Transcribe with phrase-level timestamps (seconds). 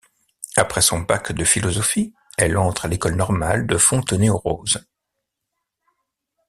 [0.57, 4.83] Après son bac de philosophie, elle entre à l’École normale de Fontenay-aux-Roses.